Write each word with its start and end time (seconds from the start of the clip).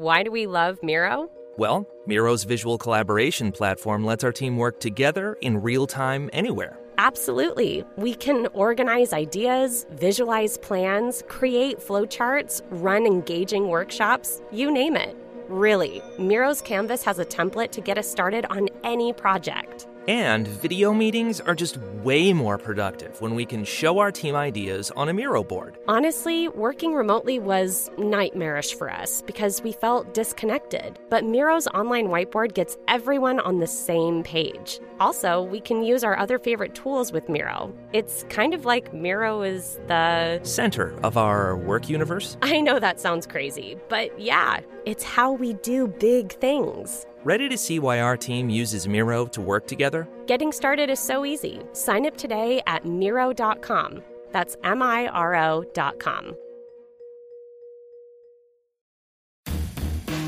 Why 0.00 0.22
do 0.22 0.30
we 0.30 0.46
love 0.46 0.78
Miro? 0.82 1.30
Well, 1.58 1.86
Miro's 2.06 2.44
visual 2.44 2.78
collaboration 2.78 3.52
platform 3.52 4.02
lets 4.02 4.24
our 4.24 4.32
team 4.32 4.56
work 4.56 4.80
together 4.80 5.36
in 5.42 5.60
real 5.60 5.86
time 5.86 6.30
anywhere. 6.32 6.78
Absolutely. 6.96 7.84
We 7.98 8.14
can 8.14 8.46
organize 8.54 9.12
ideas, 9.12 9.84
visualize 9.90 10.56
plans, 10.56 11.22
create 11.28 11.80
flowcharts, 11.80 12.62
run 12.70 13.04
engaging 13.04 13.68
workshops, 13.68 14.40
you 14.50 14.70
name 14.70 14.96
it. 14.96 15.14
Really, 15.48 16.00
Miro's 16.18 16.62
Canvas 16.62 17.02
has 17.02 17.18
a 17.18 17.24
template 17.26 17.70
to 17.72 17.82
get 17.82 17.98
us 17.98 18.10
started 18.10 18.46
on 18.46 18.70
any 18.84 19.12
project. 19.12 19.86
And 20.08 20.48
video 20.48 20.94
meetings 20.94 21.40
are 21.40 21.54
just 21.54 21.76
way 22.02 22.32
more 22.32 22.56
productive 22.58 23.20
when 23.20 23.34
we 23.34 23.44
can 23.44 23.64
show 23.64 23.98
our 23.98 24.10
team 24.10 24.34
ideas 24.34 24.90
on 24.92 25.08
a 25.08 25.12
Miro 25.12 25.44
board. 25.44 25.76
Honestly, 25.88 26.48
working 26.48 26.94
remotely 26.94 27.38
was 27.38 27.90
nightmarish 27.98 28.74
for 28.74 28.90
us 28.90 29.22
because 29.22 29.62
we 29.62 29.72
felt 29.72 30.14
disconnected. 30.14 30.98
But 31.10 31.24
Miro's 31.24 31.66
online 31.68 32.08
whiteboard 32.08 32.54
gets 32.54 32.78
everyone 32.88 33.40
on 33.40 33.60
the 33.60 33.66
same 33.66 34.22
page. 34.22 34.80
Also, 35.00 35.42
we 35.42 35.60
can 35.60 35.82
use 35.82 36.02
our 36.02 36.18
other 36.18 36.38
favorite 36.38 36.74
tools 36.74 37.12
with 37.12 37.28
Miro. 37.28 37.74
It's 37.92 38.24
kind 38.30 38.54
of 38.54 38.64
like 38.64 38.92
Miro 38.94 39.42
is 39.42 39.78
the 39.86 40.40
Center 40.42 40.94
of 41.02 41.16
our 41.16 41.56
work 41.56 41.88
universe. 41.88 42.36
I 42.42 42.60
know 42.60 42.78
that 42.78 43.00
sounds 43.00 43.26
crazy, 43.26 43.78
but 43.88 44.18
yeah, 44.18 44.60
it's 44.86 45.04
how 45.04 45.32
we 45.32 45.52
do 45.54 45.86
big 45.86 46.32
things. 46.32 47.06
Ready 47.22 47.50
to 47.50 47.58
see 47.58 47.78
why 47.78 48.00
our 48.00 48.16
team 48.16 48.48
uses 48.48 48.88
Miro 48.88 49.26
to 49.26 49.42
work 49.42 49.66
together? 49.66 50.08
Getting 50.26 50.52
started 50.52 50.88
is 50.88 50.98
so 50.98 51.26
easy. 51.26 51.60
Sign 51.72 52.06
up 52.06 52.16
today 52.16 52.62
at 52.66 52.86
Miro.com. 52.86 54.02
That's 54.32 54.56
M 54.64 54.80
I 54.80 55.06
R 55.08 55.34
O.com. 55.34 56.34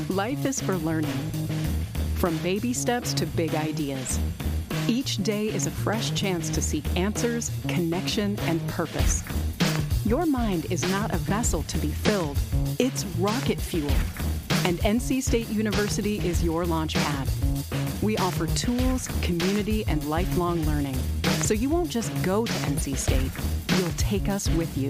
Life 0.09 0.45
is 0.45 0.61
for 0.61 0.75
learning. 0.77 1.17
From 2.13 2.37
baby 2.37 2.73
steps 2.73 3.11
to 3.15 3.25
big 3.25 3.55
ideas. 3.55 4.19
Each 4.87 5.17
day 5.17 5.47
is 5.47 5.65
a 5.65 5.71
fresh 5.71 6.13
chance 6.13 6.51
to 6.51 6.61
seek 6.61 6.85
answers, 6.95 7.49
connection, 7.69 8.37
and 8.41 8.65
purpose. 8.67 9.23
Your 10.05 10.27
mind 10.27 10.67
is 10.69 10.87
not 10.91 11.11
a 11.11 11.17
vessel 11.17 11.63
to 11.63 11.77
be 11.79 11.87
filled, 11.87 12.37
it's 12.77 13.03
rocket 13.17 13.59
fuel. 13.59 13.89
And 14.65 14.79
NC 14.79 15.21
State 15.21 15.49
University 15.49 16.19
is 16.19 16.43
your 16.43 16.65
launch 16.65 16.95
pad. 16.95 17.27
We 18.01 18.17
offer 18.17 18.47
tools, 18.47 19.07
community, 19.21 19.83
and 19.87 20.03
lifelong 20.05 20.65
learning. 20.65 20.97
So 21.41 21.53
you 21.53 21.69
won't 21.69 21.89
just 21.89 22.11
go 22.23 22.45
to 22.45 22.53
NC 22.53 22.97
State, 22.97 23.31
you'll 23.77 23.91
take 23.97 24.29
us 24.29 24.49
with 24.51 24.77
you. 24.77 24.89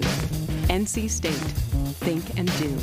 NC 0.68 1.10
State. 1.10 1.32
Think 2.00 2.38
and 2.38 2.46
do. 2.58 2.78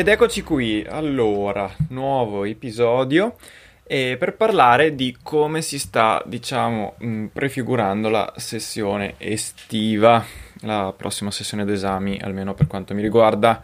Ed 0.00 0.08
eccoci 0.08 0.42
qui, 0.42 0.82
allora, 0.88 1.70
nuovo 1.88 2.44
episodio 2.44 3.36
e 3.84 4.16
per 4.18 4.34
parlare 4.34 4.94
di 4.94 5.14
come 5.22 5.60
si 5.60 5.78
sta, 5.78 6.22
diciamo, 6.24 6.94
mh, 6.96 7.26
prefigurando 7.26 8.08
la 8.08 8.32
sessione 8.38 9.16
estiva, 9.18 10.24
la 10.60 10.94
prossima 10.96 11.30
sessione 11.30 11.66
d'esami, 11.66 12.18
almeno 12.22 12.54
per 12.54 12.66
quanto 12.66 12.94
mi 12.94 13.02
riguarda. 13.02 13.62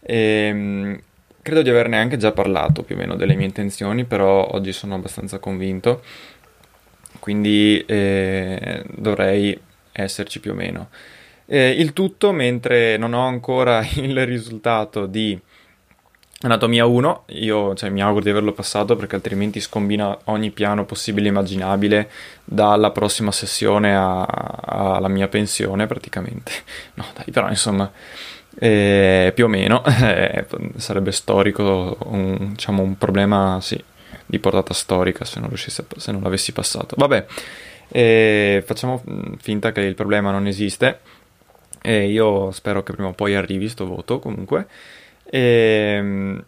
E, 0.00 0.52
mh, 0.52 1.00
credo 1.40 1.62
di 1.62 1.70
averne 1.70 1.96
anche 1.96 2.18
già 2.18 2.32
parlato 2.32 2.82
più 2.82 2.94
o 2.94 2.98
meno 2.98 3.16
delle 3.16 3.34
mie 3.34 3.46
intenzioni, 3.46 4.04
però 4.04 4.50
oggi 4.52 4.74
sono 4.74 4.96
abbastanza 4.96 5.38
convinto, 5.38 6.02
quindi 7.20 7.82
eh, 7.86 8.84
dovrei 8.86 9.58
esserci 9.92 10.40
più 10.40 10.50
o 10.50 10.54
meno. 10.54 10.90
Eh, 11.46 11.70
il 11.70 11.94
tutto 11.94 12.32
mentre 12.32 12.98
non 12.98 13.14
ho 13.14 13.26
ancora 13.26 13.82
il 13.96 14.26
risultato 14.26 15.06
di 15.06 15.40
Anatomia 16.42 16.86
1, 16.86 17.24
io 17.32 17.74
cioè, 17.74 17.90
mi 17.90 18.00
auguro 18.00 18.24
di 18.24 18.30
averlo 18.30 18.52
passato 18.52 18.96
perché 18.96 19.14
altrimenti 19.14 19.60
scombina 19.60 20.16
ogni 20.24 20.50
piano 20.50 20.86
possibile 20.86 21.26
e 21.26 21.28
immaginabile 21.28 22.10
dalla 22.44 22.92
prossima 22.92 23.30
sessione 23.30 23.94
alla 23.94 25.08
mia 25.08 25.28
pensione 25.28 25.86
praticamente. 25.86 26.52
No 26.94 27.04
dai, 27.14 27.26
però 27.30 27.48
insomma, 27.50 27.90
eh, 28.58 29.32
più 29.34 29.44
o 29.44 29.48
meno 29.48 29.84
eh, 30.00 30.46
sarebbe 30.76 31.12
storico, 31.12 31.98
un, 32.06 32.52
diciamo 32.52 32.82
un 32.82 32.96
problema 32.96 33.58
sì, 33.60 33.82
di 34.24 34.38
portata 34.38 34.72
storica 34.72 35.26
se 35.26 35.40
non, 35.40 35.50
a, 35.52 35.58
se 35.58 36.12
non 36.12 36.22
l'avessi 36.22 36.52
passato. 36.52 36.94
Vabbè, 36.96 37.26
eh, 37.88 38.62
facciamo 38.64 39.02
finta 39.38 39.72
che 39.72 39.82
il 39.82 39.94
problema 39.94 40.30
non 40.30 40.46
esiste 40.46 41.00
e 41.82 42.08
io 42.08 42.50
spero 42.50 42.82
che 42.82 42.92
prima 42.94 43.08
o 43.08 43.12
poi 43.12 43.34
arrivi 43.34 43.68
sto 43.68 43.84
voto 43.84 44.20
comunque. 44.20 44.66
E, 45.32 45.38
ehm, 45.38 46.44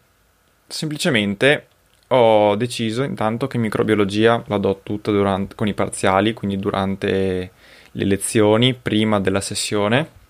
semplicemente 0.66 1.66
ho 2.08 2.56
deciso 2.56 3.04
intanto 3.04 3.46
che 3.46 3.56
microbiologia 3.56 4.42
la 4.48 4.58
do 4.58 4.80
tutta 4.82 5.10
durante, 5.10 5.54
con 5.54 5.68
i 5.68 5.74
parziali, 5.74 6.34
quindi 6.34 6.58
durante 6.58 7.52
le 7.92 8.04
lezioni, 8.04 8.74
prima 8.74 9.20
della 9.20 9.40
sessione. 9.40 10.20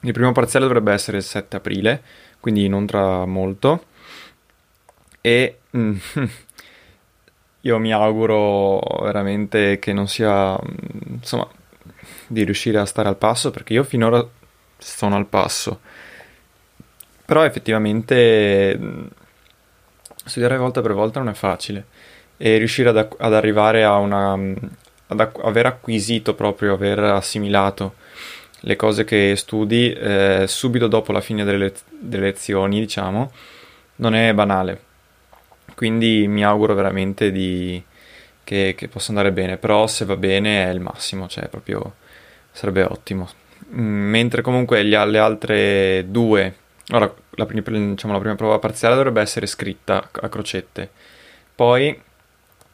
Il 0.00 0.12
primo 0.12 0.32
parziale 0.32 0.66
dovrebbe 0.66 0.92
essere 0.92 1.18
il 1.18 1.22
7 1.22 1.56
aprile, 1.56 2.02
quindi 2.40 2.68
non 2.68 2.86
tra 2.86 3.26
molto. 3.26 3.86
E 5.20 5.58
mm, 5.76 5.96
io 7.62 7.78
mi 7.78 7.92
auguro 7.92 8.80
veramente 9.02 9.78
che 9.78 9.92
non 9.92 10.08
sia, 10.08 10.52
mm, 10.52 11.14
insomma, 11.14 11.48
di 12.26 12.44
riuscire 12.44 12.78
a 12.78 12.86
stare 12.86 13.08
al 13.08 13.16
passo, 13.16 13.50
perché 13.50 13.74
io 13.74 13.84
finora 13.84 14.26
sono 14.78 15.16
al 15.16 15.26
passo 15.26 15.80
però 17.32 17.46
effettivamente 17.46 18.78
studiare 20.22 20.58
volta 20.58 20.82
per 20.82 20.92
volta 20.92 21.18
non 21.18 21.30
è 21.30 21.32
facile 21.32 21.86
e 22.36 22.58
riuscire 22.58 22.90
ad, 22.90 23.08
ad 23.16 23.32
arrivare 23.32 23.84
a 23.84 23.96
una... 23.96 24.34
ad 24.34 25.18
ac- 25.18 25.42
aver 25.42 25.64
acquisito 25.64 26.34
proprio, 26.34 26.74
aver 26.74 26.98
assimilato 26.98 27.94
le 28.60 28.76
cose 28.76 29.04
che 29.04 29.32
studi 29.34 29.94
eh, 29.94 30.44
subito 30.46 30.88
dopo 30.88 31.10
la 31.12 31.22
fine 31.22 31.42
delle, 31.42 31.56
le- 31.56 31.74
delle 31.88 32.24
lezioni, 32.24 32.80
diciamo, 32.80 33.32
non 33.96 34.14
è 34.14 34.34
banale. 34.34 34.80
Quindi 35.74 36.28
mi 36.28 36.44
auguro 36.44 36.74
veramente 36.74 37.32
di, 37.32 37.82
che, 38.44 38.74
che, 38.76 38.88
possa 38.88 39.08
andare 39.08 39.32
bene, 39.32 39.56
però 39.56 39.86
se 39.86 40.04
va 40.04 40.16
bene 40.16 40.66
è 40.66 40.70
il 40.70 40.80
massimo, 40.80 41.28
cioè 41.28 41.48
proprio 41.48 41.94
sarebbe 42.50 42.82
ottimo. 42.82 43.26
Mentre 43.70 44.42
comunque 44.42 44.84
gli, 44.84 44.94
le 44.94 45.18
altre 45.18 46.04
due 46.10 46.60
Ora, 46.90 47.12
la, 47.30 47.44
diciamo, 47.44 48.12
la 48.12 48.18
prima 48.18 48.34
prova 48.34 48.58
parziale 48.58 48.96
dovrebbe 48.96 49.20
essere 49.20 49.46
scritta 49.46 50.08
a 50.10 50.28
crocette. 50.28 50.90
Poi 51.54 52.00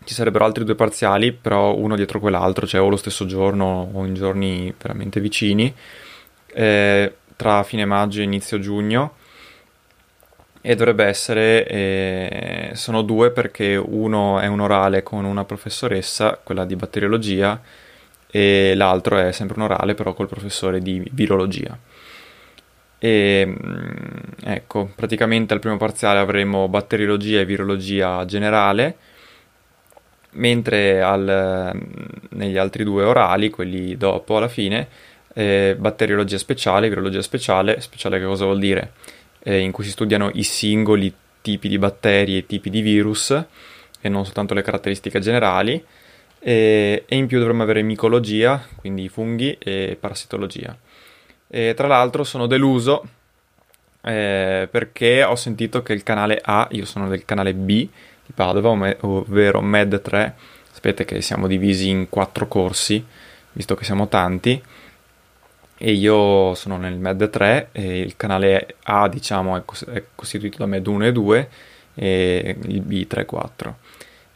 ci 0.04 0.14
sarebbero 0.14 0.44
altri 0.44 0.64
due 0.64 0.74
parziali, 0.74 1.32
però 1.32 1.76
uno 1.76 1.94
dietro 1.94 2.18
quell'altro, 2.18 2.66
cioè 2.66 2.80
o 2.80 2.88
lo 2.88 2.96
stesso 2.96 3.26
giorno 3.26 3.90
o 3.92 4.06
in 4.06 4.14
giorni 4.14 4.74
veramente 4.80 5.20
vicini, 5.20 5.72
eh, 6.46 7.14
tra 7.36 7.62
fine 7.62 7.84
maggio 7.84 8.20
e 8.20 8.24
inizio 8.24 8.58
giugno. 8.58 9.16
E 10.60 10.74
dovrebbe 10.74 11.04
essere, 11.04 11.66
eh, 11.66 12.70
sono 12.74 13.02
due 13.02 13.30
perché 13.30 13.76
uno 13.76 14.40
è 14.40 14.46
un 14.46 14.60
orale 14.60 15.02
con 15.02 15.24
una 15.24 15.44
professoressa, 15.44 16.40
quella 16.42 16.64
di 16.64 16.74
batteriologia, 16.74 17.60
e 18.30 18.74
l'altro 18.74 19.18
è 19.18 19.32
sempre 19.32 19.56
un 19.58 19.64
orale 19.64 19.94
però 19.94 20.14
col 20.14 20.28
professore 20.28 20.80
di 20.80 21.06
virologia. 21.12 21.78
E 22.98 23.46
mm, 23.46 24.44
ecco, 24.44 24.90
praticamente 24.94 25.54
al 25.54 25.60
primo 25.60 25.76
parziale 25.76 26.18
avremo 26.18 26.68
batteriologia 26.68 27.40
e 27.40 27.44
virologia 27.44 28.24
generale, 28.24 28.96
mentre 30.32 31.00
al, 31.00 31.72
mm, 31.74 31.80
negli 32.30 32.56
altri 32.56 32.84
due 32.84 33.04
orali, 33.04 33.50
quelli 33.50 33.96
dopo 33.96 34.36
alla 34.36 34.48
fine, 34.48 34.88
eh, 35.34 35.76
batteriologia 35.78 36.38
speciale, 36.38 36.88
virologia 36.88 37.22
speciale, 37.22 37.80
speciale 37.80 38.18
che 38.18 38.24
cosa 38.24 38.44
vuol 38.44 38.58
dire? 38.58 38.92
Eh, 39.42 39.60
in 39.60 39.70
cui 39.72 39.84
si 39.84 39.90
studiano 39.90 40.30
i 40.34 40.42
singoli 40.42 41.12
tipi 41.40 41.68
di 41.68 41.78
batteri 41.78 42.36
e 42.36 42.46
tipi 42.46 42.70
di 42.70 42.80
virus 42.80 43.30
e 44.00 44.08
non 44.08 44.24
soltanto 44.24 44.54
le 44.54 44.62
caratteristiche 44.62 45.20
generali. 45.20 45.82
E, 46.40 47.04
e 47.06 47.16
in 47.16 47.26
più 47.26 47.38
dovremmo 47.38 47.62
avere 47.62 47.82
micologia, 47.82 48.64
quindi 48.76 49.08
funghi 49.08 49.56
e 49.58 49.96
parassitologia. 49.98 50.76
E 51.48 51.74
tra 51.74 51.86
l'altro 51.86 52.24
sono 52.24 52.46
deluso 52.46 53.06
eh, 54.02 54.68
perché 54.70 55.24
ho 55.24 55.34
sentito 55.34 55.82
che 55.82 55.92
il 55.92 56.02
canale 56.02 56.40
A, 56.42 56.68
io 56.72 56.84
sono 56.84 57.08
del 57.08 57.24
canale 57.24 57.54
B 57.54 57.66
di 57.66 58.32
Padova, 58.34 58.96
ovvero 59.00 59.60
Med 59.60 60.00
3, 60.00 60.34
sapete 60.70 61.04
che 61.04 61.20
siamo 61.20 61.46
divisi 61.46 61.88
in 61.88 62.08
quattro 62.08 62.46
corsi, 62.48 63.04
visto 63.52 63.74
che 63.74 63.84
siamo 63.84 64.08
tanti, 64.08 64.62
e 65.80 65.92
io 65.92 66.54
sono 66.54 66.76
nel 66.76 66.96
Med 66.96 67.30
3 67.30 67.68
e 67.72 68.00
il 68.00 68.16
canale 68.16 68.76
A 68.84 69.08
diciamo 69.08 69.56
è, 69.56 69.64
cos- 69.64 69.86
è 69.86 70.04
costituito 70.14 70.58
da 70.58 70.66
Med 70.66 70.86
1 70.86 71.06
e 71.06 71.12
2 71.12 71.48
e 71.94 72.56
il 72.66 72.80
B 72.80 73.06
3 73.06 73.20
e 73.20 73.24
4. 73.24 73.78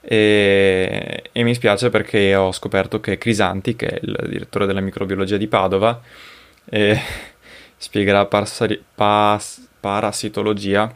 E, 0.04 1.22
e, 1.30 1.42
mi 1.44 1.54
spiace 1.54 1.88
perché 1.88 2.34
ho 2.34 2.50
scoperto 2.52 3.00
che 3.00 3.18
Crisanti, 3.18 3.76
che 3.76 3.86
è 3.86 3.98
il 4.02 4.26
direttore 4.28 4.66
della 4.66 4.80
microbiologia 4.80 5.36
di 5.36 5.46
Padova, 5.46 6.00
eh, 6.66 7.00
spiegherà 7.76 8.26
parsari- 8.26 8.82
pas- 8.94 9.66
parassitologia 9.80 10.92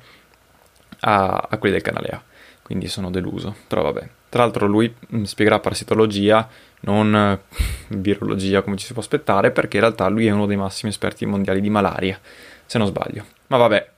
a, 1.01 1.47
a 1.49 1.59
quelli 1.59 1.75
del 1.75 1.83
canale 1.83 2.09
A. 2.09 2.23
Quindi 2.63 2.89
sono 2.89 3.11
deluso, 3.11 3.55
però 3.69 3.83
vabbè. 3.83 4.09
Tra 4.29 4.43
l'altro 4.43 4.67
lui 4.67 4.93
mm, 5.15 5.23
spiegherà 5.23 5.61
parassitologia, 5.61 6.49
non 6.81 7.39
virologia 7.89 8.63
come 8.63 8.77
ci 8.77 8.87
si 8.87 8.93
può 8.93 9.03
aspettare, 9.03 9.51
perché 9.51 9.77
in 9.77 9.83
realtà 9.83 10.09
lui 10.09 10.27
è 10.27 10.31
uno 10.31 10.47
dei 10.47 10.57
massimi 10.57 10.91
esperti 10.91 11.27
mondiali 11.27 11.61
di 11.61 11.71
malaria, 11.71 12.19
se 12.65 12.79
non 12.79 12.87
sbaglio. 12.87 13.25
Ma 13.49 13.57
vabbè, 13.57 13.95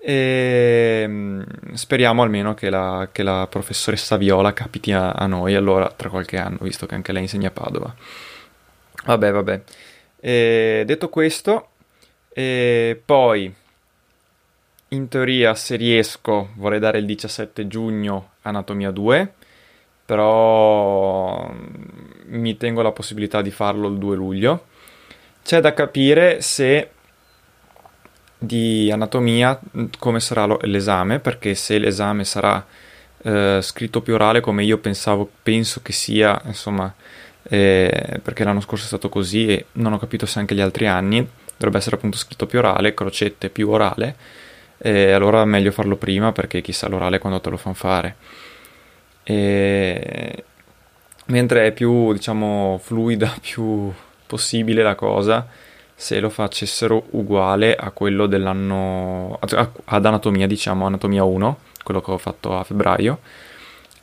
e 0.00 1.00
ehm, 1.04 1.44
speriamo 1.74 2.22
almeno 2.22 2.54
che 2.54 2.70
la, 2.70 3.08
che 3.10 3.24
la 3.24 3.46
professoressa 3.50 4.16
Viola 4.16 4.52
capiti 4.52 4.92
a, 4.92 5.10
a, 5.10 5.26
noi 5.26 5.54
allora 5.54 5.92
tra 5.94 6.08
qualche 6.08 6.38
anno, 6.38 6.58
visto 6.60 6.86
che 6.86 6.94
anche 6.94 7.12
lei 7.12 7.22
insegna 7.22 7.48
a 7.48 7.50
Padova. 7.50 7.94
Vabbè, 9.04 9.32
vabbè. 9.32 9.62
E 10.20 10.82
detto 10.86 11.08
questo, 11.08 11.68
e 12.28 13.00
poi 13.04 13.54
in 14.88 15.08
teoria 15.08 15.54
se 15.54 15.76
riesco 15.76 16.50
vorrei 16.54 16.78
dare 16.78 16.98
il 16.98 17.06
17 17.06 17.66
giugno 17.66 18.30
Anatomia 18.42 18.90
2, 18.90 19.32
però 20.04 21.46
mm, 21.50 22.38
mi 22.38 22.56
tengo 22.56 22.80
la 22.80 22.92
possibilità 22.92 23.42
di 23.42 23.50
farlo 23.50 23.88
il 23.88 23.98
2 23.98 24.16
luglio. 24.16 24.66
C'è 25.44 25.60
da 25.60 25.74
capire 25.74 26.40
se 26.40 26.90
di 28.38 28.90
anatomia 28.90 29.58
mm, 29.76 29.86
come 29.98 30.20
sarà 30.20 30.46
lo, 30.46 30.58
l'esame, 30.62 31.18
perché 31.18 31.54
se 31.54 31.78
l'esame 31.78 32.24
sarà 32.24 32.64
eh, 33.22 33.58
scritto 33.60 34.00
più 34.00 34.14
orale 34.14 34.40
come 34.40 34.64
io 34.64 34.78
pensavo, 34.78 35.28
penso 35.42 35.80
che 35.82 35.92
sia, 35.92 36.40
insomma, 36.46 36.92
eh, 37.48 38.20
perché 38.22 38.44
l'anno 38.44 38.60
scorso 38.60 38.84
è 38.84 38.88
stato 38.88 39.08
così 39.08 39.46
e 39.48 39.66
non 39.72 39.92
ho 39.92 39.98
capito 39.98 40.26
se 40.26 40.38
anche 40.38 40.54
gli 40.54 40.60
altri 40.60 40.86
anni, 40.86 41.26
dovrebbe 41.56 41.78
essere 41.78 41.96
appunto 41.96 42.16
scritto 42.16 42.46
più 42.46 42.58
orale, 42.58 42.94
crocette 42.94 43.48
più 43.48 43.70
orale, 43.70 44.16
e 44.78 45.12
allora 45.12 45.42
è 45.42 45.44
meglio 45.44 45.72
farlo 45.72 45.96
prima 45.96 46.32
perché 46.32 46.60
chissà 46.60 46.88
l'orale 46.88 47.18
quando 47.18 47.40
te 47.40 47.50
lo 47.50 47.56
fanno 47.56 47.74
fare. 47.74 48.16
E... 49.24 50.44
Mentre 51.26 51.66
è 51.66 51.72
più, 51.72 52.12
diciamo, 52.12 52.80
fluida, 52.82 53.34
più 53.40 53.92
possibile 54.26 54.82
la 54.82 54.94
cosa, 54.94 55.46
se 55.94 56.20
lo 56.20 56.30
facessero 56.30 57.08
uguale 57.10 57.74
a 57.74 57.90
quello 57.90 58.26
dell'anno 58.26 59.38
ad 59.40 60.06
anatomia, 60.06 60.46
diciamo, 60.46 60.86
anatomia 60.86 61.24
1, 61.24 61.58
quello 61.82 62.00
che 62.00 62.10
ho 62.10 62.18
fatto 62.18 62.56
a 62.56 62.64
febbraio, 62.64 63.20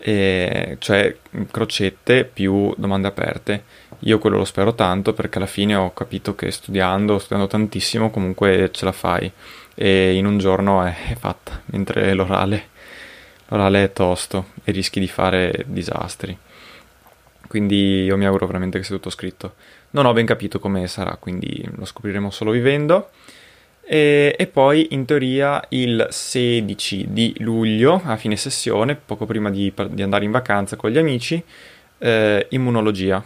e 0.08 0.76
cioè 0.78 1.16
crocette 1.50 2.26
più 2.26 2.72
domande 2.78 3.08
aperte. 3.08 3.64
Io 4.02 4.20
quello 4.20 4.38
lo 4.38 4.46
spero 4.46 4.76
tanto 4.76 5.14
perché 5.14 5.40
alla 5.40 5.48
fine 5.48 5.74
ho 5.74 5.94
capito 5.94 6.36
che 6.36 6.52
studiando, 6.52 7.18
studiando 7.18 7.50
tantissimo, 7.50 8.12
comunque 8.12 8.70
ce 8.72 8.86
la 8.86 8.92
fai 8.92 9.32
e 9.74 10.14
in 10.14 10.28
un 10.28 10.38
giorno 10.38 10.84
è, 10.84 10.94
fatta, 11.18 11.60
mentre 11.66 12.14
l'orale, 12.14 12.68
l'orale 13.48 13.86
è 13.86 13.94
tosto 13.94 14.50
e 14.64 14.72
rischi 14.72 15.00
di 15.00 15.08
fare 15.08 15.64
disastri. 15.66 16.38
Quindi 17.48 18.04
io 18.04 18.16
mi 18.16 18.28
auguro 18.28 18.46
veramente 18.46 18.78
che 18.78 18.84
sia 18.84 18.96
tutto 18.98 19.10
scritto. 19.10 19.56
Non 19.92 20.06
ho 20.06 20.14
ben 20.14 20.28
capito 20.28 20.60
come 20.60 20.86
sarà, 20.86 21.18
quindi 21.20 21.68
lo 21.76 21.86
scopriremo 21.86 22.30
solo 22.30 22.52
vivendo. 22.52 23.10
E, 23.88 24.36
e, 24.36 24.48
poi 24.48 24.88
in 24.92 25.06
teoria 25.06 25.64
il 25.70 26.08
16 26.10 27.06
di 27.10 27.36
luglio, 27.40 28.02
a 28.04 28.18
fine 28.18 28.36
sessione, 28.36 28.96
poco 28.96 29.26
prima 29.28 29.52
di, 29.52 29.72
di 29.90 30.02
andare 30.02 30.26
in 30.26 30.32
vacanza 30.32 30.76
con 30.76 30.90
gli 30.90 30.98
amici, 30.98 31.42
eh, 32.00 32.48
immunologia. 32.50 33.24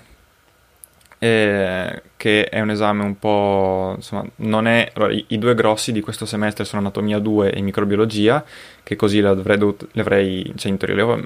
Eh, 1.22 2.02
che 2.16 2.46
è 2.46 2.62
un 2.62 2.70
esame 2.70 3.04
un 3.04 3.20
po' 3.20 3.94
insomma, 3.98 4.26
non 4.38 4.68
è 4.68 4.90
allora, 4.94 5.12
i, 5.12 5.26
i, 5.30 5.38
due 5.38 5.54
grossi 5.54 5.92
di 5.92 6.00
questo 6.00 6.26
semestre 6.26 6.64
sono 6.64 6.82
anatomia 6.82 7.20
2 7.20 7.52
e 7.52 7.62
microbiologia, 7.62 8.44
che 8.84 8.96
così 8.96 9.20
li 9.20 9.28
avrei, 9.28 9.58
dovuto, 9.58 9.88
li 9.92 10.00
avrei 10.00 10.54
cioè 10.56 10.72
in 10.72 10.78
teoria 10.78 11.06
li, 11.06 11.22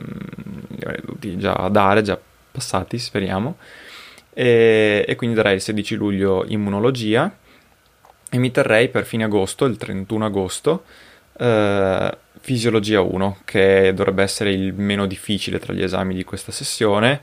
li 0.68 0.84
avrei 0.84 1.02
dovuti 1.04 1.38
già 1.38 1.68
dare, 1.70 2.02
già 2.02 2.20
passati, 2.52 2.98
speriamo 2.98 3.58
e, 4.34 5.06
e 5.08 5.16
quindi 5.16 5.36
darei 5.36 5.56
il 5.56 5.62
16 5.62 5.96
luglio 5.96 6.44
immunologia 6.48 7.32
e 8.34 8.40
mi 8.40 8.50
terrei 8.50 8.90
per 8.90 9.06
fine 9.06 9.26
agosto, 9.26 9.66
il 9.66 9.78
31 9.78 10.26
agosto, 10.26 10.86
eh, 11.38 12.18
fisiologia 12.40 13.00
1, 13.00 13.38
che 13.46 13.94
dovrebbe 13.94 14.24
essere 14.24 14.52
il 14.52 14.74
meno 14.74 15.06
difficile 15.06 15.60
tra 15.60 15.72
gli 15.72 15.84
esami 15.84 16.16
di 16.16 16.24
questa 16.24 16.52
sessione. 16.52 17.22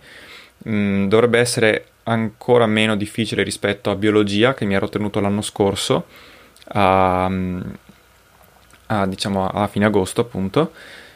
Mm, 0.69 1.09
dovrebbe 1.09 1.41
essere 1.41 1.87
ancora 2.05 2.65
meno 2.67 2.95
difficile 2.95 3.43
rispetto 3.43 3.91
a 3.91 3.97
biologia, 3.97 4.55
che 4.55 4.65
mi 4.65 4.75
ero 4.75 4.89
tenuto 4.89 5.19
l'anno 5.19 5.43
scorso, 5.43 6.07
a, 6.75 7.25
a, 8.87 9.07
diciamo, 9.07 9.49
a 9.49 9.67
fine 9.67 9.87
agosto 9.87 10.21
appunto. 10.21 10.71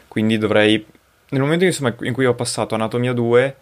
Quindi 0.09 0.37
dovrei, 0.37 0.85
nel 1.29 1.41
momento 1.41 1.63
insomma, 1.63 1.95
in 2.01 2.11
cui 2.11 2.25
ho 2.25 2.33
passato 2.33 2.75
anatomia 2.75 3.13
2, 3.13 3.55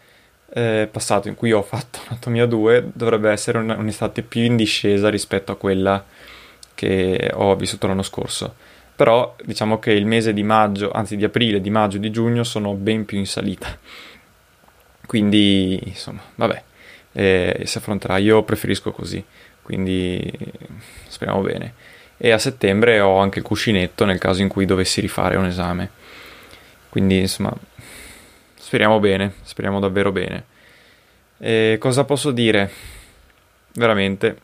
eh, 0.55 0.87
passato 0.91 1.27
in 1.27 1.35
cui 1.35 1.51
ho 1.51 1.63
fatto 1.63 1.99
Anatomia 2.07 2.45
2 2.45 2.91
dovrebbe 2.93 3.31
essere 3.31 3.57
un, 3.57 3.69
un'estate 3.69 4.21
più 4.21 4.41
in 4.41 4.55
discesa 4.55 5.09
rispetto 5.09 5.51
a 5.51 5.57
quella 5.57 6.05
che 6.75 7.31
ho 7.33 7.55
vissuto 7.55 7.87
l'anno 7.87 8.03
scorso. 8.03 8.55
Però 8.95 9.35
diciamo 9.43 9.79
che 9.79 9.91
il 9.91 10.05
mese 10.05 10.33
di 10.33 10.43
maggio, 10.43 10.91
anzi 10.91 11.17
di 11.17 11.23
aprile, 11.23 11.59
di 11.59 11.71
maggio 11.71 11.97
di 11.97 12.11
giugno 12.11 12.43
sono 12.43 12.73
ben 12.73 13.05
più 13.05 13.17
in 13.17 13.25
salita. 13.25 13.75
Quindi, 15.07 15.79
insomma, 15.83 16.21
vabbè, 16.35 16.63
eh, 17.13 17.61
si 17.65 17.77
affronterà. 17.79 18.17
Io 18.17 18.43
preferisco 18.43 18.91
così, 18.91 19.23
quindi 19.63 20.31
speriamo 21.07 21.41
bene. 21.41 21.73
E 22.17 22.29
a 22.29 22.37
settembre 22.37 22.99
ho 22.99 23.17
anche 23.17 23.39
il 23.39 23.45
cuscinetto 23.45 24.05
nel 24.05 24.19
caso 24.19 24.43
in 24.43 24.47
cui 24.47 24.65
dovessi 24.65 25.01
rifare 25.01 25.35
un 25.35 25.45
esame. 25.45 25.89
Quindi, 26.89 27.19
insomma, 27.21 27.53
Speriamo 28.73 28.99
bene, 28.99 29.33
speriamo 29.43 29.79
davvero 29.79 30.11
bene. 30.11 30.45
E 31.37 31.77
cosa 31.79 32.05
posso 32.05 32.31
dire? 32.31 32.71
Veramente. 33.73 34.35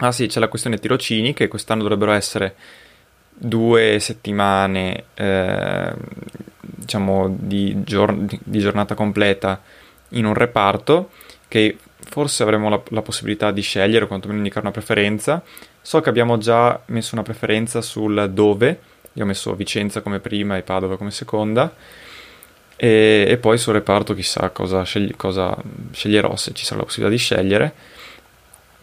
Ah 0.00 0.12
sì, 0.12 0.26
c'è 0.26 0.38
la 0.38 0.48
questione 0.48 0.76
tirocini 0.76 1.32
che 1.32 1.48
quest'anno 1.48 1.80
dovrebbero 1.80 2.12
essere 2.12 2.56
due 3.30 3.98
settimane 4.00 5.04
eh, 5.14 5.94
diciamo 6.60 7.34
di, 7.38 7.82
gior- 7.84 8.14
di, 8.14 8.58
giornata 8.58 8.94
completa 8.94 9.62
in 10.10 10.26
un 10.26 10.34
reparto 10.34 11.12
che 11.48 11.78
forse 12.00 12.42
avremo 12.42 12.68
la, 12.68 12.82
la 12.90 13.00
possibilità 13.00 13.50
di 13.50 13.62
scegliere 13.62 14.04
o 14.04 14.08
quantomeno 14.08 14.40
indicare 14.40 14.66
una 14.66 14.74
preferenza. 14.74 15.42
So 15.80 16.02
che 16.02 16.10
abbiamo 16.10 16.36
già 16.36 16.82
messo 16.88 17.14
una 17.14 17.24
preferenza 17.24 17.80
sul 17.80 18.30
dove, 18.30 18.80
io 19.14 19.22
ho 19.22 19.26
messo 19.26 19.54
Vicenza 19.54 20.02
come 20.02 20.20
prima 20.20 20.58
e 20.58 20.62
Padova 20.62 20.98
come 20.98 21.10
seconda 21.10 21.74
e, 22.84 23.24
e 23.26 23.38
poi 23.38 23.56
sul 23.56 23.72
reparto 23.72 24.12
chissà 24.12 24.50
cosa, 24.50 24.82
scegli, 24.82 25.16
cosa, 25.16 25.56
sceglierò, 25.90 26.36
se 26.36 26.52
ci 26.52 26.66
sarà 26.66 26.80
la 26.80 26.84
possibilità 26.84 27.16
di 27.16 27.22
scegliere. 27.22 27.74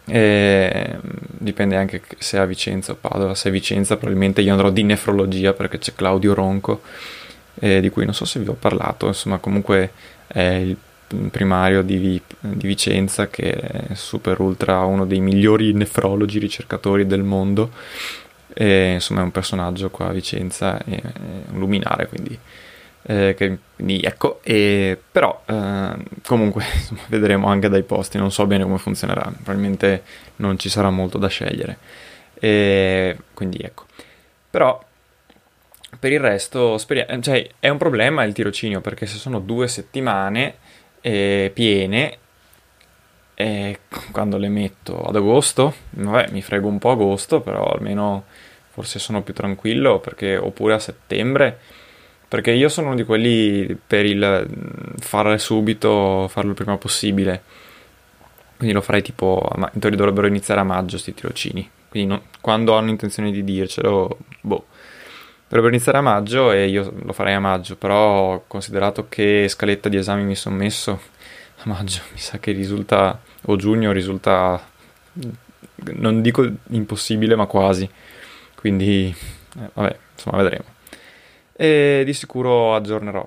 E 0.06 0.96
dipende 1.02 1.76
anche 1.76 2.02
se 2.18 2.36
è 2.36 2.40
a 2.40 2.44
Vicenza 2.44 2.90
o 2.90 2.96
Padova. 2.96 3.36
Se 3.36 3.46
è 3.46 3.50
a 3.50 3.52
Vicenza, 3.52 3.96
probabilmente 3.96 4.40
io 4.40 4.50
andrò 4.50 4.70
di 4.70 4.82
nefrologia 4.82 5.52
perché 5.52 5.78
c'è 5.78 5.92
Claudio 5.94 6.34
Ronco, 6.34 6.82
eh, 7.60 7.80
di 7.80 7.90
cui 7.90 8.04
non 8.04 8.12
so 8.12 8.24
se 8.24 8.40
vi 8.40 8.48
ho 8.48 8.56
parlato. 8.58 9.06
Insomma, 9.06 9.38
comunque 9.38 9.92
è 10.26 10.40
il 10.40 10.76
primario 11.30 11.82
di, 11.82 12.20
di, 12.40 12.66
Vicenza, 12.66 13.28
che 13.28 13.52
è 13.52 13.94
super 13.94 14.40
ultra 14.40 14.80
uno 14.80 15.06
dei 15.06 15.20
migliori 15.20 15.72
nefrologi 15.74 16.40
ricercatori 16.40 17.06
del 17.06 17.22
mondo. 17.22 17.70
E, 18.52 18.94
insomma, 18.94 19.20
è 19.20 19.22
un 19.24 19.30
personaggio 19.30 19.90
qua 19.90 20.08
a 20.08 20.12
Vicenza, 20.12 20.76
è, 20.78 20.90
è 20.90 21.12
un 21.52 21.60
luminare, 21.60 22.08
quindi 22.08 22.36
eh, 23.04 23.34
che, 23.36 23.58
quindi 23.74 24.00
ecco, 24.00 24.40
e, 24.42 25.00
però 25.10 25.42
eh, 25.46 25.94
comunque 26.24 26.64
insomma, 26.74 27.00
vedremo 27.08 27.48
anche 27.48 27.68
dai 27.68 27.82
posti, 27.82 28.18
non 28.18 28.30
so 28.30 28.46
bene 28.46 28.64
come 28.64 28.78
funzionerà, 28.78 29.22
probabilmente 29.22 30.02
non 30.36 30.58
ci 30.58 30.68
sarà 30.68 30.90
molto 30.90 31.18
da 31.18 31.28
scegliere. 31.28 31.78
E, 32.34 33.16
quindi 33.34 33.58
ecco, 33.58 33.86
però 34.50 34.82
per 35.98 36.12
il 36.12 36.20
resto 36.20 36.78
speriamo, 36.78 37.20
cioè, 37.20 37.48
è 37.58 37.68
un 37.68 37.78
problema 37.78 38.24
il 38.24 38.32
tirocinio 38.32 38.80
perché 38.80 39.06
se 39.06 39.16
sono 39.18 39.40
due 39.40 39.68
settimane 39.68 40.56
eh, 41.00 41.50
piene 41.52 42.18
e 43.34 43.80
quando 44.12 44.36
le 44.36 44.48
metto 44.48 45.02
ad 45.02 45.16
agosto, 45.16 45.74
vabbè 45.90 46.30
mi 46.30 46.42
frego 46.42 46.68
un 46.68 46.78
po' 46.78 46.90
agosto, 46.90 47.40
però 47.40 47.64
almeno 47.64 48.24
forse 48.70 48.98
sono 48.98 49.22
più 49.22 49.34
tranquillo 49.34 49.98
perché 49.98 50.36
oppure 50.36 50.74
a 50.74 50.78
settembre 50.78 51.58
perché 52.32 52.52
io 52.52 52.70
sono 52.70 52.86
uno 52.86 52.96
di 52.96 53.04
quelli 53.04 53.78
per 53.86 54.06
il 54.06 54.48
fare 55.00 55.36
subito, 55.36 56.28
farlo 56.28 56.52
il 56.52 56.56
prima 56.56 56.78
possibile. 56.78 57.42
Quindi 58.56 58.74
lo 58.74 58.80
farei 58.80 59.02
tipo, 59.02 59.46
ma 59.56 59.70
in 59.74 59.78
teoria 59.78 59.98
dovrebbero 59.98 60.26
iniziare 60.28 60.60
a 60.60 60.64
maggio 60.64 60.92
questi 60.92 61.12
tirocini. 61.12 61.68
Quindi 61.90 62.08
non, 62.08 62.22
quando 62.40 62.74
hanno 62.74 62.88
intenzione 62.88 63.32
di 63.32 63.44
dircelo, 63.44 64.16
boh. 64.40 64.64
Dovrebbero 65.42 65.74
iniziare 65.74 65.98
a 65.98 66.00
maggio 66.00 66.52
e 66.52 66.68
io 66.68 66.94
lo 67.02 67.12
farei 67.12 67.34
a 67.34 67.38
maggio, 67.38 67.76
però 67.76 68.42
considerato 68.46 69.08
che 69.10 69.46
scaletta 69.46 69.90
di 69.90 69.98
esami 69.98 70.24
mi 70.24 70.34
sono 70.34 70.56
messo 70.56 71.02
a 71.58 71.62
maggio, 71.64 72.00
mi 72.12 72.18
sa 72.18 72.38
che 72.38 72.52
risulta, 72.52 73.20
o 73.42 73.56
giugno 73.56 73.92
risulta, 73.92 74.58
non 75.96 76.22
dico 76.22 76.50
impossibile, 76.70 77.36
ma 77.36 77.44
quasi. 77.44 77.86
Quindi, 78.54 79.14
eh, 79.58 79.70
vabbè, 79.74 79.98
insomma, 80.14 80.38
vedremo 80.38 80.71
e 81.54 82.02
di 82.04 82.12
sicuro 82.12 82.74
aggiornerò. 82.74 83.26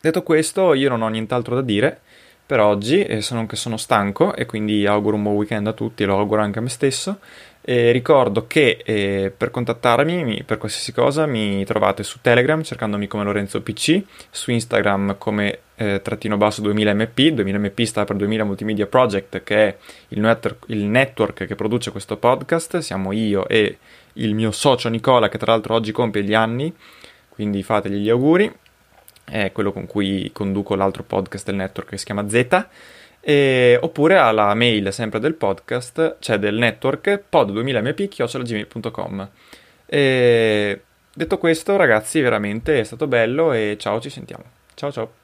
Detto 0.00 0.22
questo, 0.22 0.74
io 0.74 0.88
non 0.88 1.02
ho 1.02 1.08
nient'altro 1.08 1.54
da 1.54 1.62
dire 1.62 2.00
per 2.46 2.60
oggi, 2.60 3.02
e 3.02 3.22
sono 3.22 3.46
che 3.46 3.56
sono 3.56 3.78
stanco 3.78 4.34
e 4.34 4.44
quindi 4.44 4.86
auguro 4.86 5.16
un 5.16 5.22
buon 5.22 5.36
weekend 5.36 5.66
a 5.66 5.72
tutti 5.72 6.02
e 6.02 6.06
lo 6.06 6.18
auguro 6.18 6.42
anche 6.42 6.58
a 6.58 6.62
me 6.62 6.68
stesso. 6.68 7.18
E 7.66 7.92
ricordo 7.92 8.46
che 8.46 8.82
eh, 8.84 9.32
per 9.34 9.50
contattarmi 9.50 10.22
mi, 10.22 10.42
per 10.44 10.58
qualsiasi 10.58 10.92
cosa 10.92 11.24
mi 11.24 11.64
trovate 11.64 12.02
su 12.02 12.18
Telegram 12.20 12.62
cercandomi 12.62 13.06
come 13.06 13.24
Lorenzo 13.24 13.62
PC, 13.62 14.02
su 14.28 14.50
Instagram 14.50 15.16
come 15.16 15.60
eh, 15.76 16.02
trattino 16.02 16.36
basso 16.36 16.60
2000mp, 16.60 17.34
2000mp 17.36 17.82
sta 17.84 18.04
per 18.04 18.16
2000 18.16 18.44
Multimedia 18.44 18.86
Project 18.86 19.42
che 19.42 19.56
è 19.68 19.76
il 20.08 20.20
network, 20.20 20.64
il 20.66 20.84
network 20.84 21.46
che 21.46 21.54
produce 21.54 21.90
questo 21.90 22.18
podcast, 22.18 22.78
siamo 22.78 23.12
io 23.12 23.48
e 23.48 23.78
il 24.14 24.34
mio 24.34 24.50
socio 24.50 24.88
Nicola 24.88 25.28
che 25.28 25.38
tra 25.38 25.52
l'altro 25.52 25.74
oggi 25.74 25.92
compie 25.92 26.22
gli 26.22 26.34
anni, 26.34 26.74
quindi 27.28 27.62
fategli 27.62 27.96
gli 27.96 28.08
auguri, 28.10 28.52
è 29.24 29.52
quello 29.52 29.72
con 29.72 29.86
cui 29.86 30.30
conduco 30.32 30.74
l'altro 30.74 31.02
podcast 31.02 31.46
del 31.46 31.54
network 31.56 31.90
che 31.90 31.98
si 31.98 32.04
chiama 32.04 32.28
Z, 32.28 32.66
e, 33.20 33.78
oppure 33.80 34.16
alla 34.18 34.52
mail 34.54 34.92
sempre 34.92 35.20
del 35.20 35.34
podcast, 35.34 36.16
cioè 36.18 36.38
del 36.38 36.56
network 36.56 37.24
pod2000mp.gmail.com 37.30 39.28
Detto 41.16 41.38
questo 41.38 41.76
ragazzi 41.76 42.20
veramente 42.20 42.80
è 42.80 42.82
stato 42.82 43.06
bello 43.06 43.52
e 43.52 43.76
ciao 43.78 44.00
ci 44.00 44.10
sentiamo. 44.10 44.42
Ciao 44.74 44.90
ciao. 44.90 45.23